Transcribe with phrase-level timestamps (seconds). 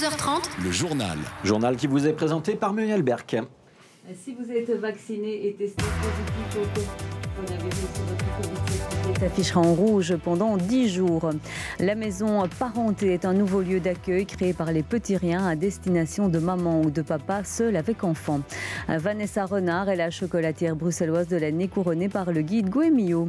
[0.00, 1.18] 12h30, le journal.
[1.44, 3.36] Journal qui vous est présenté par Muriel Berck.
[4.14, 10.56] Si vous êtes vacciné et testé positif au coronavirus, votre Covid s'affichera en rouge pendant
[10.56, 11.28] 10 jours.
[11.80, 16.30] La maison Parenté est un nouveau lieu d'accueil créé par les petits riens à destination
[16.30, 18.40] de maman ou de papa seuls avec enfants.
[18.88, 23.28] Vanessa Renard est la chocolatière bruxelloise de l'année couronnée par le guide Guémio.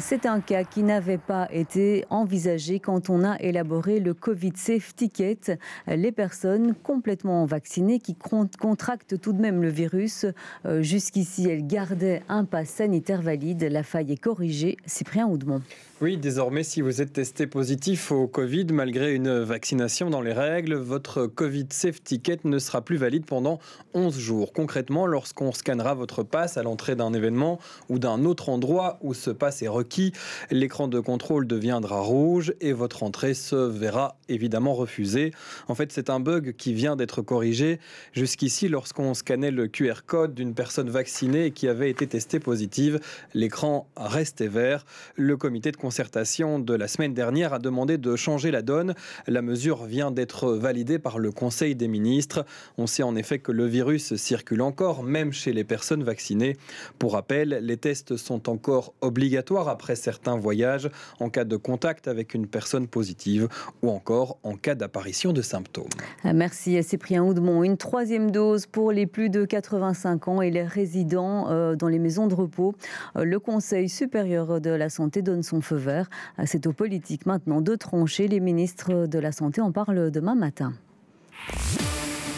[0.00, 4.94] C'est un cas qui n'avait pas été envisagé quand on a élaboré le Covid Safe
[4.94, 5.58] Ticket.
[5.86, 10.26] Les personnes complètement vaccinées qui contractent tout de même le virus.
[10.66, 13.62] Euh, jusqu'ici, elles gardaient un pass sanitaire valide.
[13.62, 14.76] La faille est corrigée.
[14.84, 15.62] Cyprien Oudemont.
[16.00, 20.74] Oui, désormais, si vous êtes testé positif au Covid malgré une vaccination dans les règles,
[20.74, 23.58] votre Covid Safe Ticket ne sera plus valide pendant
[23.94, 24.52] 11 jours.
[24.52, 27.58] Concrètement, lorsqu'on scannera votre passe à l'entrée d'un événement
[27.88, 29.77] ou d'un autre endroit où ce passe est
[30.50, 35.32] l'écran de contrôle deviendra rouge et votre entrée se verra évidemment refusée.
[35.68, 37.78] En fait, c'est un bug qui vient d'être corrigé.
[38.12, 43.00] Jusqu'ici, lorsqu'on scannait le QR code d'une personne vaccinée qui avait été testée positive,
[43.34, 44.84] l'écran restait vert.
[45.16, 48.94] Le comité de concertation de la semaine dernière a demandé de changer la donne.
[49.26, 52.44] La mesure vient d'être validée par le Conseil des ministres.
[52.76, 56.56] On sait en effet que le virus circule encore, même chez les personnes vaccinées.
[56.98, 62.34] Pour rappel, les tests sont encore obligatoires après certains voyages en cas de contact avec
[62.34, 63.48] une personne positive
[63.82, 65.88] ou encore en cas d'apparition de symptômes.
[66.24, 67.62] Merci Cyprien Oudemont.
[67.62, 71.98] Une troisième dose pour les plus de 85 ans et les résidents euh, dans les
[71.98, 72.74] maisons de repos.
[73.16, 76.08] Euh, le Conseil supérieur de la santé donne son feu vert.
[76.44, 78.28] C'est aux politiques maintenant de trancher.
[78.28, 80.72] Les ministres de la Santé en parlent demain matin.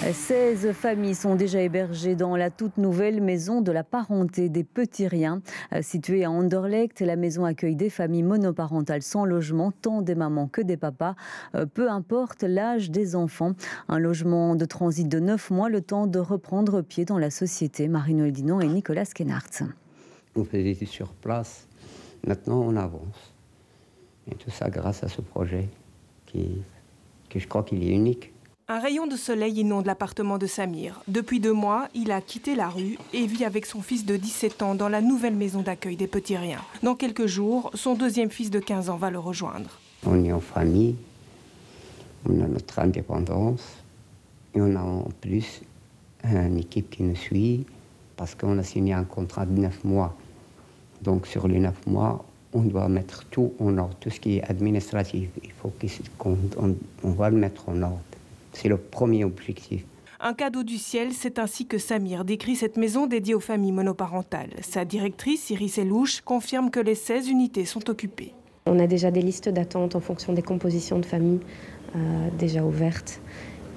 [0.03, 5.07] 16 familles sont déjà hébergées dans la toute nouvelle maison de la parenté des petits
[5.07, 5.43] riens.
[5.83, 10.63] Située à Anderlecht, la maison accueille des familles monoparentales sans logement, tant des mamans que
[10.63, 11.17] des papas,
[11.75, 13.53] peu importe l'âge des enfants.
[13.89, 17.87] Un logement de transit de 9 mois, le temps de reprendre pied dans la société.
[17.87, 19.65] Marine Dinon et Nicolas Kenhardt.
[20.35, 21.69] On faisait sur place,
[22.27, 23.35] maintenant on avance.
[24.33, 25.69] Et tout ça grâce à ce projet
[26.25, 26.63] qui,
[27.29, 28.33] que je crois qu'il est unique.
[28.73, 31.03] Un rayon de soleil inonde l'appartement de Samir.
[31.09, 34.63] Depuis deux mois, il a quitté la rue et vit avec son fils de 17
[34.63, 36.61] ans dans la nouvelle maison d'accueil des Petits Riens.
[36.85, 39.81] Dans quelques jours, son deuxième fils de 15 ans va le rejoindre.
[40.07, 40.95] On est en famille,
[42.29, 43.65] on a notre indépendance
[44.55, 45.63] et on a en plus
[46.23, 47.67] une équipe qui nous suit
[48.17, 50.17] parce qu'on a signé un contrat de 9 mois.
[51.03, 54.45] Donc sur les 9 mois, on doit mettre tout en ordre, tout ce qui est
[54.45, 55.29] administratif.
[55.43, 55.73] Il faut
[56.19, 56.39] qu'on
[57.03, 57.99] on, va le mettre en ordre.
[58.53, 59.85] C'est le premier objectif.
[60.21, 64.51] Un cadeau du ciel, c'est ainsi que Samir décrit cette maison dédiée aux familles monoparentales.
[64.61, 68.35] Sa directrice, Iris Elouche, confirme que les 16 unités sont occupées.
[68.67, 71.41] On a déjà des listes d'attente en fonction des compositions de familles
[71.97, 73.23] euh, déjà ouvertes.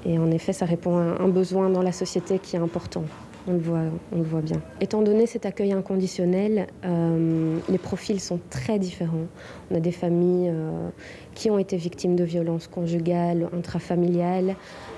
[0.05, 3.05] Et en effet, ça répond à un besoin dans la société qui est important
[3.47, 3.81] on le voit,
[4.11, 4.61] on le voit bien.
[4.79, 9.27] Étant donné cet accueil inconditionnel, euh, les profils sont très différents.
[9.71, 10.89] On a des familles euh,
[11.35, 14.55] qui ont été victimes de violences conjugales, intrafamiliales,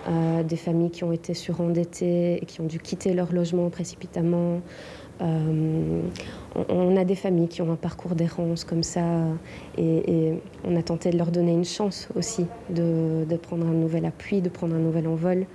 [0.07, 4.61] euh, des familles qui ont été surendettées et qui ont dû quitter leur logement précipitamment.
[5.21, 9.05] on a des familles qui ont un parcours d'errance comme ça
[9.77, 10.33] et,
[10.65, 14.49] on a tenté de leur donner une chance aussi de prendre un nouvel appui, de
[14.49, 15.47] prendre un nouvel envol.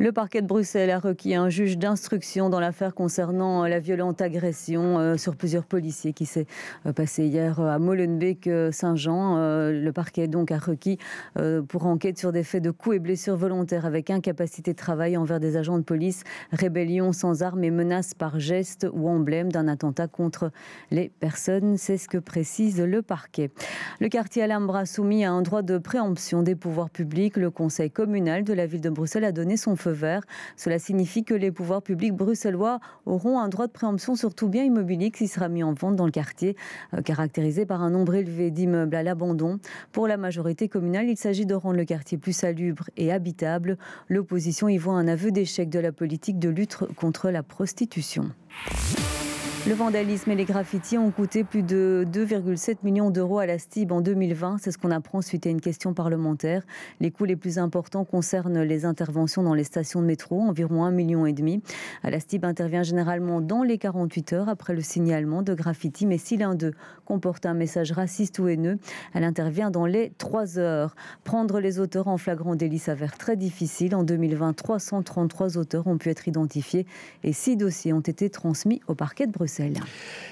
[0.00, 4.98] Le parquet de Bruxelles a requis un juge d'instruction dans l'affaire concernant la violente agression
[4.98, 6.46] euh, sur plusieurs policiers qui s'est
[6.84, 9.36] euh, passée hier à Molenbeek-Saint-Jean.
[9.36, 10.98] Euh, le parquet donc a requis
[11.68, 15.38] pour enquête sur des faits de coups et blessures volontaires avec incapacité de travail envers
[15.38, 20.08] des agents de police, rébellion sans armes et menaces par geste ou emblème d'un attentat
[20.08, 20.50] contre
[20.90, 21.76] les personnes.
[21.76, 23.50] C'est ce que précise le parquet.
[24.00, 27.36] Le quartier Alhambra soumis à un droit de préemption des pouvoirs publics.
[27.36, 29.76] Le conseil communal de la ville de Bruxelles a donné son
[30.56, 34.64] Cela signifie que les pouvoirs publics bruxellois auront un droit de préemption sur tout bien
[34.64, 36.56] immobilier qui sera mis en vente dans le quartier,
[36.94, 39.58] euh, caractérisé par un nombre élevé d'immeubles à l'abandon.
[39.92, 43.78] Pour la majorité communale, il s'agit de rendre le quartier plus salubre et habitable.
[44.08, 48.30] L'opposition y voit un aveu d'échec de la politique de lutte contre la prostitution.
[49.66, 53.92] Le vandalisme et les graffitis ont coûté plus de 2,7 millions d'euros à la STIB
[53.92, 54.58] en 2020.
[54.60, 56.66] C'est ce qu'on apprend suite à une question parlementaire.
[57.00, 60.92] Les coûts les plus importants concernent les interventions dans les stations de métro, environ 1,5
[60.92, 61.62] million.
[62.02, 66.36] La STIB intervient généralement dans les 48 heures après le signalement de graffitis, mais si
[66.36, 66.74] l'un d'eux
[67.06, 68.78] comporte un message raciste ou haineux,
[69.14, 70.94] elle intervient dans les 3 heures.
[71.24, 73.94] Prendre les auteurs en flagrant délit s'avère très difficile.
[73.94, 76.86] En 2020, 333 auteurs ont pu être identifiés
[77.22, 79.53] et 6 dossiers ont été transmis au parquet de Bruxelles.
[79.54, 79.80] Bruxelles.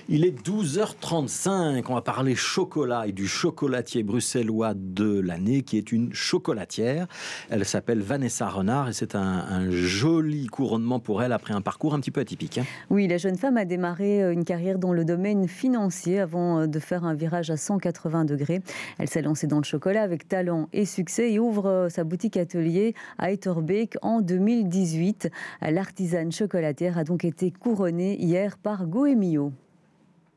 [0.09, 1.85] Il est 12h35.
[1.89, 7.07] On va parler chocolat et du chocolatier bruxellois de l'année, qui est une chocolatière.
[7.51, 12.01] Elle s'appelle Vanessa Renard et c'est un, joli couronnement pour elle après un parcours un
[12.01, 12.59] petit peu atypique.
[12.59, 12.65] Hein.
[12.91, 16.67] Oui, la jeune femme a démarré euh, une carrière dans le domaine financier avant euh,
[16.67, 18.61] de faire un virage à 180 degrés.
[18.99, 22.37] Elle s'est lancée dans le chocolat avec talent et succès et ouvre euh, sa boutique
[22.37, 25.31] atelier à Etterbeek en 2018.
[25.63, 29.53] L'artisane chocolatière a donc été couronnée hier par Goemio.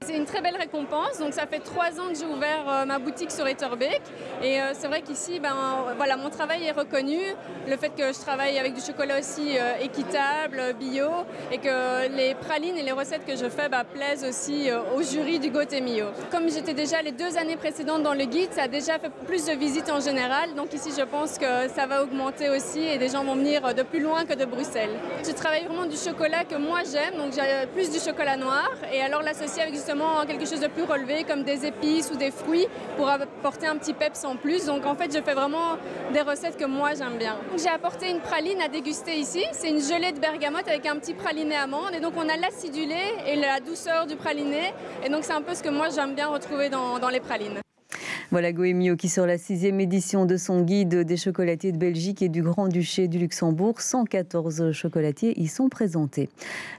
[0.05, 1.17] C'est une très belle récompense.
[1.17, 4.01] Donc ça fait trois ans que j'ai ouvert euh, ma boutique sur Etterbeek.
[4.43, 5.55] Et euh, c'est vrai qu'ici, ben,
[5.97, 7.17] voilà, mon travail est reconnu.
[7.67, 11.09] Le fait que je travaille avec du chocolat aussi euh, équitable, bio,
[11.51, 15.39] et que les pralines et les recettes que je fais ben, plaisent aussi au jury
[15.39, 16.05] du Gotemio.
[16.29, 19.45] Comme j'étais déjà les deux années précédentes dans le guide, ça a déjà fait plus
[19.45, 20.53] de visites en général.
[20.53, 23.81] Donc ici, je pense que ça va augmenter aussi et des gens vont venir de
[23.81, 24.95] plus loin que de Bruxelles.
[25.25, 28.69] Je travaille vraiment du chocolat que moi j'aime, donc j'ai plus du chocolat noir.
[28.93, 29.94] Et alors l'associer avec justement
[30.27, 33.93] quelque chose de plus relevé comme des épices ou des fruits pour apporter un petit
[33.93, 34.65] peps en plus.
[34.65, 35.77] Donc en fait, je fais vraiment
[36.13, 37.37] des recettes que moi j'aime bien.
[37.57, 39.43] J'ai apporté une praline à déguster ici.
[39.51, 41.93] C'est une gelée de bergamote avec un petit praliné amande.
[41.95, 44.73] Et donc on a l'acidulé et la douceur du praliné.
[45.03, 47.59] Et donc c'est un peu ce que moi j'aime bien retrouver dans, dans les pralines.
[48.35, 52.27] Voilà Goemio qui sort la sixième édition de son guide des chocolatiers de Belgique et
[52.27, 53.79] du Grand-Duché du Luxembourg.
[53.79, 56.27] 114 chocolatiers y sont présentés.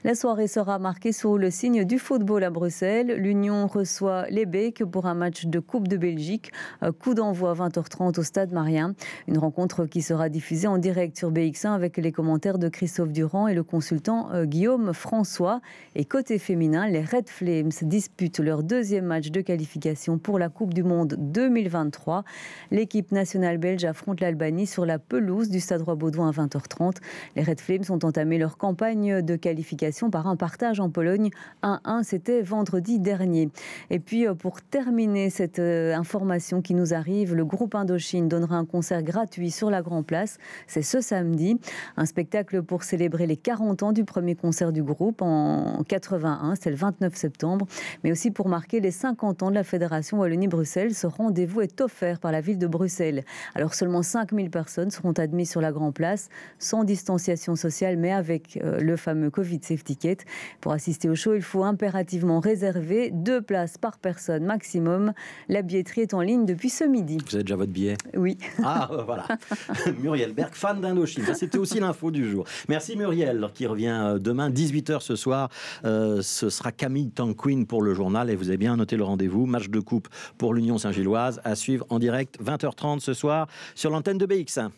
[0.03, 3.15] La soirée sera marquée sous le signe du football à Bruxelles.
[3.17, 6.51] L'Union reçoit les Becs pour un match de Coupe de Belgique.
[6.99, 8.93] Coup d'envoi 20h30 au Stade Marien.
[9.27, 13.47] Une rencontre qui sera diffusée en direct sur BX1 avec les commentaires de Christophe Durand
[13.47, 15.61] et le consultant euh, Guillaume François.
[15.95, 20.75] Et côté féminin, les Red Flames disputent leur deuxième match de qualification pour la Coupe
[20.75, 21.15] du Monde
[21.47, 22.25] 2023.
[22.71, 26.97] L'équipe nationale belge affronte l'Albanie sur la pelouse du Stade Roi-Baudouin à 20h30.
[27.35, 31.29] Les Red Flames ont entamé leur campagne de qualification par un partage en Pologne
[31.63, 32.03] 1-1.
[32.03, 33.49] C'était vendredi dernier.
[33.89, 38.57] Et puis, euh, pour terminer cette euh, information qui nous arrive, le groupe Indochine donnera
[38.57, 40.37] un concert gratuit sur la Grand Place.
[40.67, 41.59] C'est ce samedi.
[41.95, 46.55] Un spectacle pour célébrer les 40 ans du premier concert du groupe en 81.
[46.59, 47.67] C'est le 29 septembre.
[48.03, 50.93] Mais aussi pour marquer les 50 ans de la Fédération Wallonie-Bruxelles.
[50.93, 53.25] seront rendez-vous est offert par la ville de Bruxelles.
[53.53, 58.57] Alors seulement 5000 personnes seront admises sur la Grand Place, sans distanciation sociale, mais avec
[58.63, 60.17] euh, le fameux Covid Safety Ticket.
[60.61, 65.11] Pour assister au show, il faut impérativement réserver deux places par personne maximum.
[65.49, 67.17] La billetterie est en ligne depuis ce midi.
[67.27, 67.97] Vous avez déjà votre billet?
[68.15, 68.37] Oui.
[68.63, 69.27] Ah, euh, voilà.
[70.01, 71.25] Muriel Berg, fan d'Indochine.
[71.33, 72.45] C'était aussi l'info du jour.
[72.69, 75.49] Merci Muriel, qui revient euh, demain, 18h ce soir.
[75.83, 78.29] ce sera Camille Tanquin pour le journal.
[78.29, 79.45] Et vous avez bien noté le rendez-vous.
[79.45, 80.07] Match de coupe
[80.37, 84.69] pour l'Union Saint-Gilloise à suivre en direct 20h30 ce soir sur l'antenne de BX1.